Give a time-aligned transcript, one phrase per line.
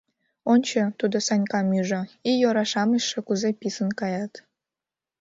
[0.51, 2.01] —Ончо,— тудо Санькам ӱжӧ,—
[2.31, 4.33] ий ора-шамычше кузе писын каят...